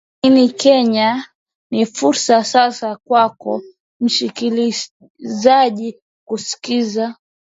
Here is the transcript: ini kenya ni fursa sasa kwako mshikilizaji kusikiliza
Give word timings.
ini 0.25 0.45
kenya 0.49 1.25
ni 1.71 1.85
fursa 1.85 2.43
sasa 2.43 2.95
kwako 3.05 3.61
mshikilizaji 4.01 5.99
kusikiliza 6.27 7.15